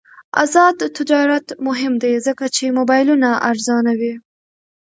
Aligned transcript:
آزاد 0.43 0.77
تجارت 0.97 1.47
مهم 1.67 1.93
دی 2.03 2.13
ځکه 2.25 2.45
چې 2.55 2.75
موبایلونه 2.77 3.29
ارزانوي. 3.49 4.13